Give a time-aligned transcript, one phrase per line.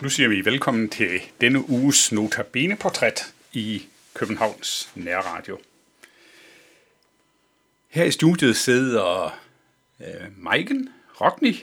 [0.00, 3.82] Nu siger vi velkommen til denne uges Notabene-portræt i
[4.14, 5.60] Københavns Nærradio.
[7.88, 9.38] Her i studiet sidder
[10.00, 10.06] øh,
[10.36, 10.88] Maiken
[11.20, 11.54] Rockney,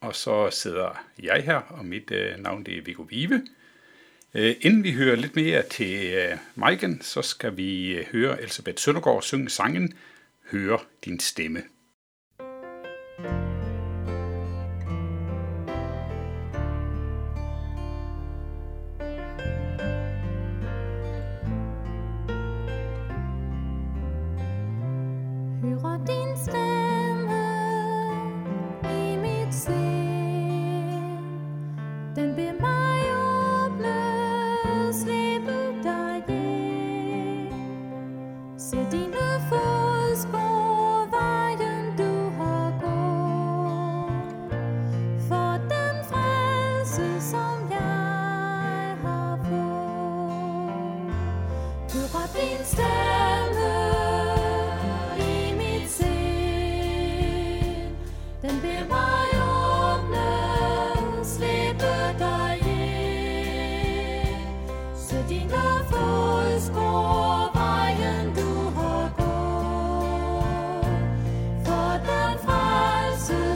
[0.00, 3.46] og så sidder jeg her, og mit øh, navn det er Viggo Vive.
[4.34, 8.82] Øh, inden vi hører lidt mere til øh, Maiken, så skal vi øh, høre Elisabeth
[8.82, 9.94] Søndergaard synge sangen
[10.50, 11.62] Hør din stemme.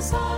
[0.07, 0.36] sorry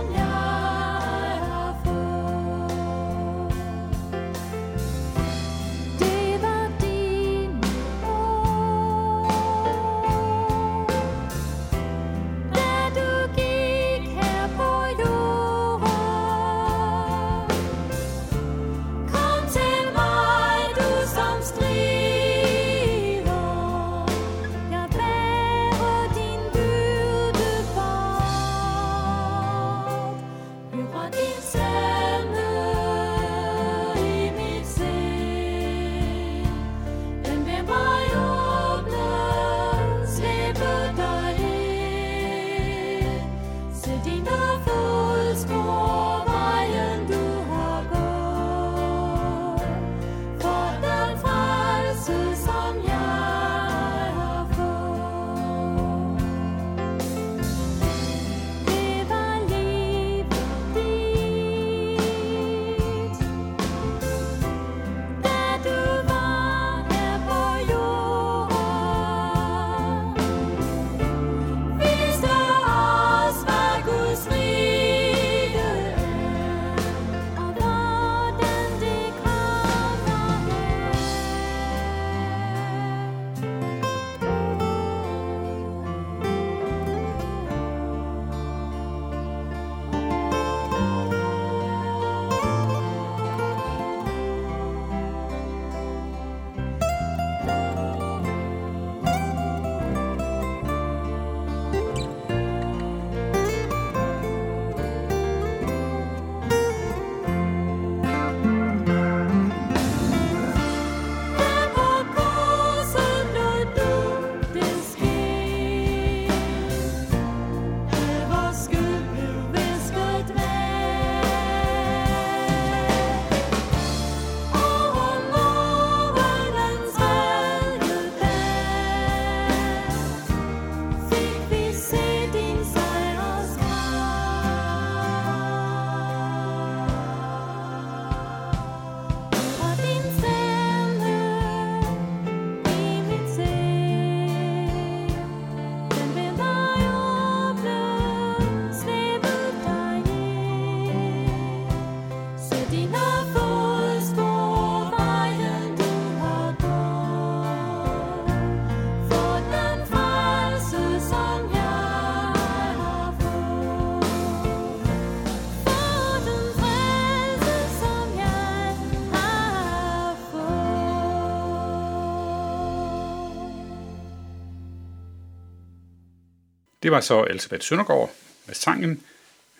[176.83, 178.11] Det var så Elisabeth Søndergaard
[178.45, 179.05] med sangen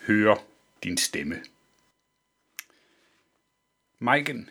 [0.06, 0.38] Høre
[0.82, 1.42] din stemme.
[3.98, 4.50] Maiken,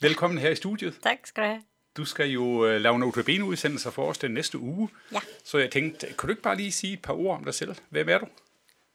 [0.00, 0.98] velkommen her i studiet.
[1.02, 1.62] Tak skal du have.
[1.96, 4.88] Du skal jo øh, lave nogle udsendelser for os den næste uge.
[5.12, 5.20] Ja.
[5.44, 7.74] Så jeg tænkte, kan du ikke bare lige sige et par ord om dig selv?
[7.88, 8.26] Hvem er du?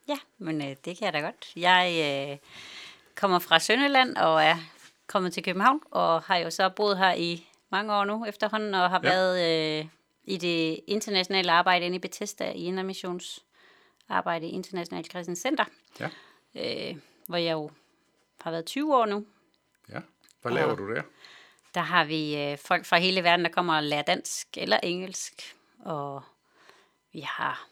[0.08, 1.52] Ja, men øh, det kan jeg da godt.
[1.56, 1.94] Jeg
[2.30, 2.38] øh,
[3.14, 4.56] kommer fra Sønderland og er
[5.06, 8.90] kommet til København, og har jo så boet her i mange år nu efterhånden, og
[8.90, 9.08] har ja.
[9.08, 9.86] været øh,
[10.28, 13.44] i det internationale arbejde inde i Bethesda, i Indermissions
[14.08, 15.64] arbejde i Internationalt Kristens Center,
[16.00, 16.08] Ja.
[16.54, 16.96] øh,
[17.26, 17.70] hvor jeg jo
[18.40, 19.26] har været 20 år nu.
[19.92, 20.00] Ja.
[20.42, 21.02] Hvad laver du der?
[21.74, 25.56] Der har vi øh, folk fra hele verden, der kommer og lærer dansk eller engelsk.
[25.78, 26.22] Og
[27.12, 27.68] vi har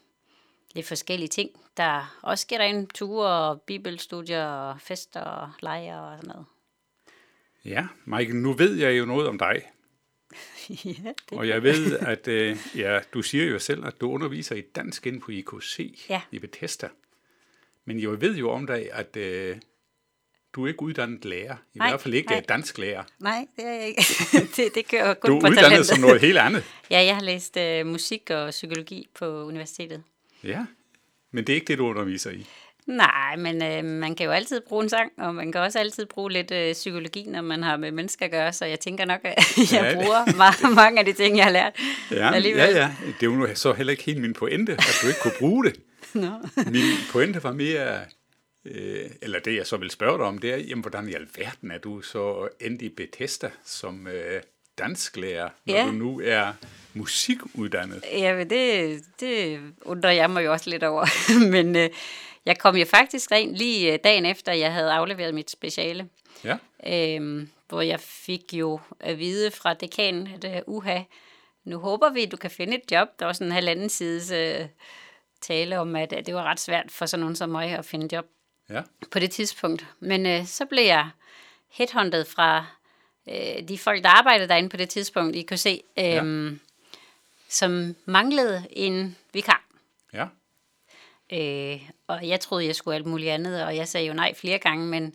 [0.75, 1.51] lidt forskellige ting.
[1.77, 6.47] Der også sker der en ture og bibelstudier og fester og lejre og sådan noget.
[7.65, 9.63] Ja, Michael, nu ved jeg jo noget om dig.
[10.85, 11.39] ja, det.
[11.39, 15.07] Og jeg ved, at øh, ja, du siger jo selv, at du underviser i dansk
[15.07, 16.21] inden på IKC Ja.
[16.31, 16.89] i Bethesda.
[17.85, 19.57] Men jeg ved jo om dig, at øh,
[20.53, 21.57] du er ikke uddannet lærer.
[21.75, 22.37] I Nej, hvert fald ikke nej.
[22.41, 22.45] nej.
[22.49, 23.03] dansk lærer.
[23.19, 24.03] Nej, det er jeg ikke.
[24.57, 25.87] det, det kører kun Du er på uddannet talentet.
[25.87, 26.65] som noget helt andet.
[26.91, 30.03] Ja, jeg har læst øh, musik og psykologi på universitetet.
[30.45, 30.67] Ja,
[31.31, 32.47] men det er ikke det, du underviser i.
[32.87, 36.07] Nej, men øh, man kan jo altid bruge en sang, og man kan også altid
[36.07, 39.21] bruge lidt øh, psykologi, når man har med mennesker at gøre, så jeg tænker nok,
[39.25, 41.73] at jeg Ja, bruger mange, mange af de ting, jeg har lært.
[42.11, 42.61] Ja, alligevel.
[42.63, 42.91] ja, ja.
[43.21, 45.81] Det nu så heller ikke helt min pointe, at du ikke kunne bruge det.
[46.15, 46.31] Nå.
[46.67, 48.01] Min pointe var mere,
[48.65, 51.71] øh, eller det jeg så vil spørge dig om, det er, jamen, hvordan i alverden
[51.71, 54.41] er du så endt i Bethesda som øh,
[54.79, 55.87] dansklærer, når Ja.
[55.87, 56.47] du nu er
[56.95, 58.05] musikuddannet?
[58.13, 61.07] Ja, det, det undrer jeg mig jo også lidt over.
[61.53, 61.89] men øh,
[62.47, 66.09] jeg kom jo faktisk rent lige øh, dagen efter, jeg havde afleveret mit speciale.
[66.45, 66.57] Ja,
[66.87, 71.03] Øhm, hvor jeg fik jo at vide fra dekanen, at uh, uha,
[71.65, 73.09] nu håber vi, at du kan finde et job.
[73.19, 74.67] Der var sådan en halvanden sides øh,
[75.41, 78.17] tale om, at, at det var ret svært for sådan nogen som mig at finde
[78.17, 78.27] job
[78.71, 79.87] ja, på det tidspunkt.
[80.01, 81.11] Men øh, så blev jeg
[81.69, 82.67] headhunted fra
[83.29, 86.57] øh, de folk, der arbejdede derinde på det tidspunkt i KC, øh,
[87.49, 89.66] som manglede en vikar.
[91.31, 94.35] Ja, Øh, og jeg troede, jeg skulle alt muligt andet, og jeg sagde jo nej
[94.35, 95.15] flere gange, men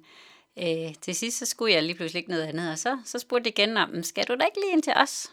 [0.60, 3.48] øh, til sidst så skulle jeg lige pludselig ikke noget andet, og så, så spurgte
[3.48, 5.28] jeg igen om, skal du da ikke lige ind til os?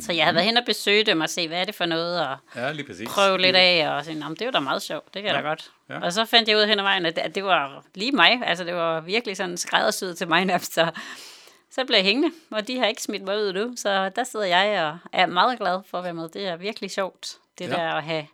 [0.00, 2.26] Så jeg havde været hen og besøge dem og se, hvad er det for noget,
[2.26, 3.08] og ja, lige præcis.
[3.08, 5.42] prøve lidt af, og sige, "Nå, men det var da meget sjovt, det kan jeg
[5.42, 5.70] da godt.
[5.88, 6.00] ja.
[6.00, 8.74] Og så fandt jeg ud hen ad vejen, at, det var lige mig, altså det
[8.74, 10.90] var virkelig sådan skræddersyet til mig nærmest, så,
[11.70, 14.46] så blev jeg hængende, og de har ikke smidt mig ud nu, så der sidder
[14.46, 16.28] jeg og er meget glad for at være med.
[16.28, 17.70] Det er virkelig sjovt, det Ja.
[17.70, 17.76] ja.
[17.88, 18.26] der at have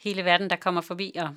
[0.00, 1.28] hele verden, der kommer forbi, og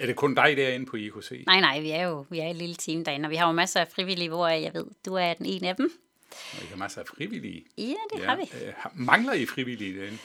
[0.00, 1.42] Er det kun dig derinde på IKC?
[1.46, 3.52] Nej, nej, vi er jo vi er et lille team derinde, og vi har jo
[3.52, 5.90] masser af frivillige, hvor jeg ved, du er den ene af dem.
[6.52, 7.64] Og I har masser af frivillige.
[7.78, 8.24] Ja, det ja.
[8.24, 8.42] har vi.
[8.42, 10.18] Øh, har- mangler I frivillige derinde?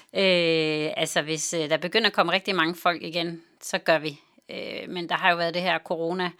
[0.87, 4.19] Øh, altså, hvis øh, der begynder at komme rigtig mange folk igen, så gør vi.
[4.49, 6.31] Øh, men der har jo været det her corona,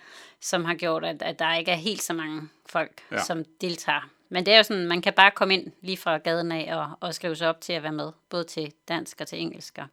[0.42, 3.16] som har gjort, at, at der ikke er helt så mange folk, Ja.
[3.16, 3.24] ja.
[3.24, 4.10] som deltager.
[4.30, 6.92] Men det er jo sådan, man kan bare komme ind lige fra gaden af og,
[7.00, 9.78] og skrive sig op til at være med, både til dansk og til engelsk.
[9.78, 9.86] Og,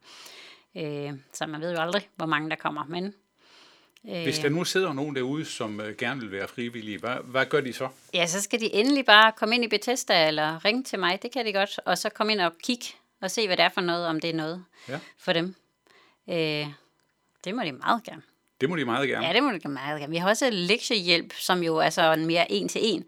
[0.76, 2.84] øh, så man ved jo aldrig, hvor mange der kommer.
[2.84, 3.14] Men
[4.08, 7.46] øh, Hvis der nu sidder nogen derude, som øh, gerne vil være frivillige, hvad, hvad
[7.46, 7.88] gør de så?
[8.14, 11.32] Ja, så skal de endelig bare komme ind i Bethesda eller ringe til mig, det
[11.32, 11.80] kan de godt.
[11.84, 12.84] Og så komme ind og kigge
[13.20, 14.98] og se, hvad det er for noget, om det er noget Ja.
[15.18, 15.54] for dem.
[16.30, 16.66] Øh,
[17.44, 18.22] det må de meget gerne.
[18.60, 19.26] Det må de meget gerne.
[19.26, 20.10] Ja, det må de meget gerne.
[20.10, 23.04] Vi har også lektiehjælp, som jo er så en mere en til en.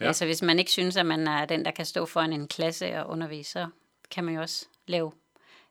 [0.00, 0.06] Ja.
[0.06, 3.00] Altså hvis man ikke synes, at man er den, der kan stå foran en klasse
[3.02, 3.66] og undervise, så
[4.10, 5.12] kan man jo også lave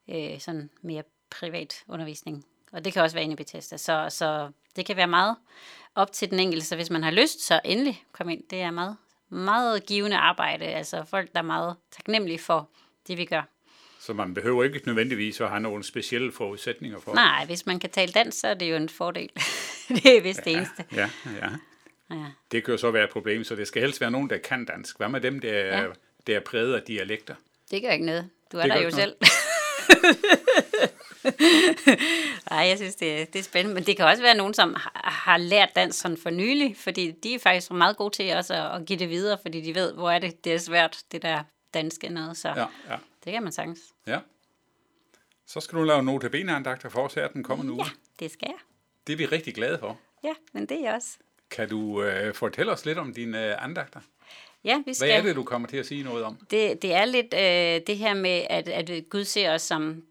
[0.09, 2.45] øh, sådan mere privat undervisning.
[2.71, 3.77] Og det kan også være inde i Bethesda.
[3.77, 5.35] Så, så det kan være meget
[5.95, 6.65] op til den enkelte.
[6.65, 8.43] Så hvis man har lyst, så endelig kom ind.
[8.49, 8.97] Det er meget,
[9.29, 10.65] meget givende arbejde.
[10.65, 12.69] Altså folk, der er meget taknemmelige for
[13.07, 13.41] det, vi gør.
[13.99, 17.89] Så man behøver ikke nødvendigvis at have nogle specielle forudsætninger for Nej, hvis man kan
[17.89, 19.29] tale dansk, så er det jo en fordel.
[20.03, 20.85] det er vist det eneste.
[20.95, 21.49] Ja, ja.
[22.11, 22.25] Ja.
[22.51, 24.65] Det kan jo så være et problem, så det skal helst være nogen, der kan
[24.65, 24.97] dansk.
[24.97, 25.81] Hvad med dem, der, ja.
[25.81, 25.87] Ja.
[26.27, 27.35] der er præget af dialekter?
[27.71, 28.29] Det gør ikke noget.
[28.51, 29.15] Du er Det der jo ikke selv.
[32.51, 33.73] Nej, jeg synes, det, er- det er spændende.
[33.75, 37.11] Men det kan også være nogen, som har, har lært dansk sådan for nylig, fordi
[37.11, 39.93] de er faktisk meget gode til også at, at give det videre, fordi de ved,
[39.93, 42.37] hvor er det, det er svært, det der danske noget.
[42.37, 42.65] Så Ja, ja.
[42.89, 43.79] ja, det kan man sagtens.
[44.07, 44.19] ja.
[45.47, 47.85] Så skal du lave notabeneandagter for os her den kommende uge.
[47.85, 48.57] Ja, det skal jeg.
[49.07, 49.97] Det er vi rigtig glade for.
[50.23, 51.17] Ja, men det er jeg også.
[51.51, 53.99] Kan du øh, fortælle os lidt om dine øh, andagter?
[54.63, 55.07] Ja, vi skal.
[55.09, 56.37] Hvad er det, du kommer til at sige noget om?
[56.51, 60.03] Det, det er lidt øh, det her med, at, at Gud ser os som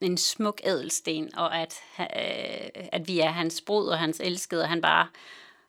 [0.00, 4.68] en smuk ædelsten, og at, øh, at vi er hans brud og hans elskede, og
[4.68, 5.08] han bare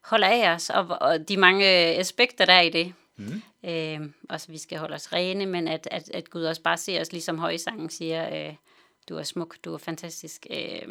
[0.02, 2.94] holder af os, og, og de mange aspekter, der er i det.
[3.16, 3.42] Mm.
[3.70, 7.02] Øh, også vi skal holde os rene, men at, at, at Gud også bare ser
[7.02, 8.56] os, ligesom højsangen siger, øh,
[9.10, 10.48] du er smuk, du er fantastisk.
[10.50, 10.88] Øh,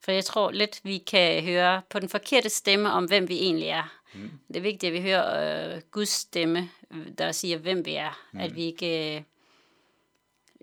[0.00, 3.68] for jeg tror lidt, vi kan høre på den forkerte stemme om, hvem vi egentlig
[3.68, 3.98] er.
[4.14, 4.30] Mm.
[4.48, 6.70] Det er vigtigt, at vi hører øh, Guds stemme,
[7.18, 8.20] der siger, hvem vi er.
[8.32, 8.40] Mm.
[8.40, 9.22] At vi ikke øh,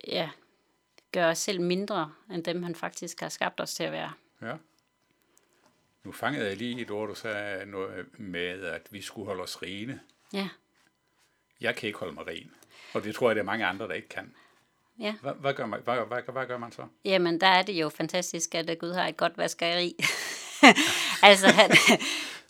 [0.08, 0.30] ja,
[1.14, 4.12] gør os selv mindre, end dem, han faktisk har skabt os til at være.
[4.42, 4.54] Ja.
[6.04, 9.62] Nu fangede jeg lige et ord, du sagde noget med, at vi skulle holde os
[9.62, 10.00] rene.
[10.34, 10.50] Ja,
[11.62, 12.52] Jeg kan ikke holde mig ren.
[12.94, 14.34] Og det tror jeg, der er mange andre, der ikke kan.
[15.00, 15.16] ja.
[15.22, 16.82] Hvad, hvad, gør, man, hvad, hvad, hvad gør man så?
[17.06, 19.96] Jamen, der er det jo fantastisk, at øh, Gud har et godt vaskeri.
[21.24, 21.72] altså, han,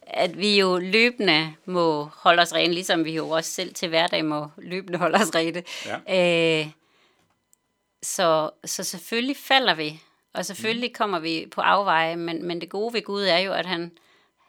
[0.08, 4.26] at vi jo løbende må holde os rene, ligesom vi jo også selv til hverdag
[4.26, 5.64] må løbende holde os rene.
[5.86, 6.62] Ja.
[6.62, 6.68] Øh,
[8.04, 10.02] så, så selvfølgelig falder vi,
[10.34, 10.96] og selvfølgelig mm.
[10.96, 13.98] kommer vi på afveje, men, men det gode ved Gud er jo, at han,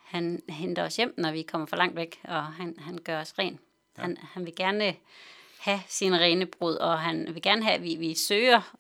[0.05, 3.39] han henter os hjem, når vi kommer for langt væk, og han, han gør os
[3.39, 3.59] ren.
[3.99, 4.03] Ja.
[4.03, 4.95] Han, han vil gerne
[5.59, 8.77] have sin rene brud, og han vil gerne have, at vi, vi søger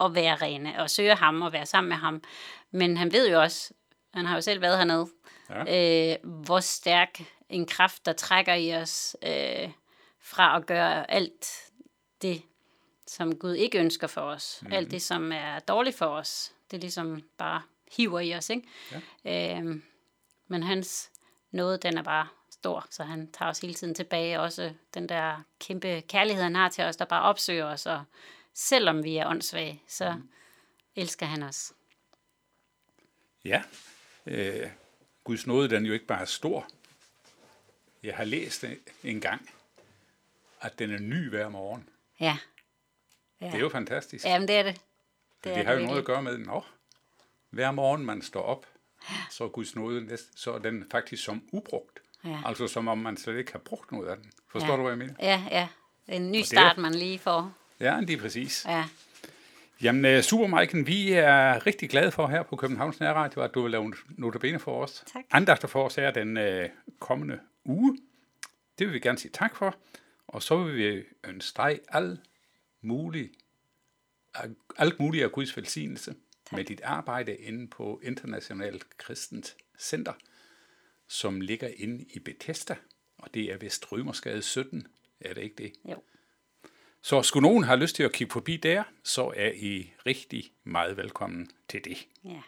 [0.00, 2.22] at være rene, og søger ham og være sammen med ham.
[2.70, 3.74] Men han ved jo også,
[4.14, 5.08] han har jo selv været hernede,
[5.50, 6.12] ja.
[6.12, 9.70] øh, hvor stærk en kraft, der trækker i os øh,
[10.20, 11.46] fra at gøre alt
[12.22, 12.42] det,
[13.06, 14.58] som Gud ikke ønsker for os.
[14.62, 14.72] Mm.
[14.72, 16.52] Alt det, som er dårligt for os.
[16.70, 17.62] Det er ligesom bare
[17.96, 18.68] hiver i os, ikke?
[19.24, 19.58] Ja.
[19.58, 19.82] Øhm,
[20.48, 21.10] men hans
[21.50, 24.40] noget, den er bare stor, så han tager os hele tiden tilbage.
[24.40, 27.86] Også den der kæmpe kærlighed, han har til os, der bare opsøger os.
[27.86, 28.04] Og
[28.54, 30.28] selvom vi er åndssvage, så mm.
[30.96, 31.72] elsker han os.
[33.44, 33.62] Ja,
[34.26, 34.70] øh,
[35.24, 36.68] Guds nåde, den er jo ikke bare stor.
[38.02, 38.64] Jeg har læst
[39.04, 39.50] en gang,
[40.60, 41.88] at den er ny hver morgen.
[42.20, 42.38] Ja.
[43.40, 43.46] Ja.
[43.46, 44.24] Det er jo fantastisk.
[44.24, 44.80] Jamen, det er det.
[45.44, 45.86] Det, er det har jo virkelig.
[45.86, 46.64] noget at gøre med, nå,
[47.50, 48.66] hver morgen man står op,
[49.30, 52.00] så er Guds nåde, næst- så er den faktisk som ubrugt.
[52.24, 52.38] Ja.
[52.44, 54.30] Altså som om man slet ikke har brugt noget af den.
[54.48, 54.76] Forstår Ja.
[54.76, 55.14] du, hvad jeg mener?
[55.20, 55.68] Ja, ja.
[56.06, 57.52] Det er en ny er jo- start, man lige får.
[57.80, 58.64] Ja, det er præcis.
[58.68, 58.84] Ja.
[59.82, 60.86] Jamen, øh, super, Maiken.
[60.86, 64.82] Vi er rigtig glade for her på Københavns Nærradio, at du vil lave notabene for
[64.82, 65.04] os.
[65.12, 65.24] Tak.
[65.30, 67.98] Andagter for os her den øh, kommende uge.
[68.78, 69.74] Det vil vi gerne sige tak for.
[70.28, 72.18] Og så vil vi ønske dig al
[72.86, 73.30] mulig,
[74.76, 76.14] alt muligt af Guds velsignelse
[76.52, 80.12] med dit arbejde inde på Internationalt Kristent Center,
[81.08, 82.76] som ligger inde i Bethesda.
[83.18, 84.86] Og det er vist Rymersgade 17,
[85.20, 85.72] er det ikke det?
[85.84, 86.02] Jo.
[87.02, 90.96] Så skulle nogen have lyst til at kigge forbi der, så er I rigtig meget
[90.96, 92.06] velkommen til det.
[92.24, 92.40] Ja.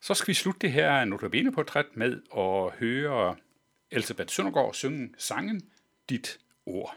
[0.00, 3.36] Så skal vi slutte det her notabene-portræt med at høre
[3.90, 5.70] Elisabeth Søndergaard synge sangen
[6.08, 6.96] Dit ord.